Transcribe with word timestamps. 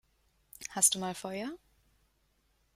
Hast 0.71 0.95
du 0.95 0.99
mal 0.99 1.13
Feuer? 1.13 1.55